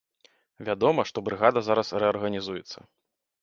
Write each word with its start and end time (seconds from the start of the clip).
Вядома, 0.69 1.05
што 1.09 1.17
брыгада 1.27 1.63
зараз 1.67 1.93
рэарганізуецца. 2.05 2.77